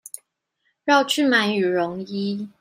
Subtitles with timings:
[0.83, 2.49] 繞去買羽絨衣